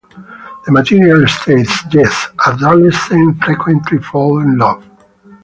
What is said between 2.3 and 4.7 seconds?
adolescents frequently fall in